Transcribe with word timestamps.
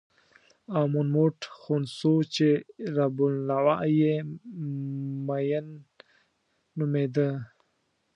امون 0.79 1.07
موټ 1.15 1.37
خونسو 1.59 2.13
چې 2.33 2.47
رب 2.95 3.15
النوع 3.25 3.79
یې 3.99 4.15
مېن 5.25 5.65
نومېده. 6.77 7.29